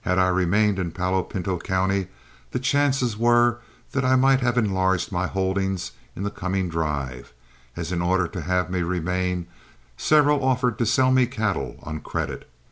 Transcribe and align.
Had 0.00 0.18
I 0.18 0.26
remained 0.26 0.80
in 0.80 0.90
Palo 0.90 1.22
Pinto 1.22 1.56
County 1.56 2.08
the 2.50 2.58
chances 2.58 3.16
were 3.16 3.60
that 3.92 4.04
I 4.04 4.16
might 4.16 4.40
have 4.40 4.58
enlarged 4.58 5.12
my 5.12 5.28
holdings 5.28 5.92
in 6.16 6.24
the 6.24 6.32
coming 6.32 6.68
drive, 6.68 7.32
as 7.76 7.92
in 7.92 8.02
order 8.02 8.26
to 8.26 8.40
have 8.40 8.70
me 8.72 8.82
remain 8.82 9.46
several 9.96 10.42
offered 10.42 10.78
to 10.78 10.84
sell 10.86 11.12
me 11.12 11.26
cattle 11.26 11.78
on 11.84 12.00
credit. 12.00 12.50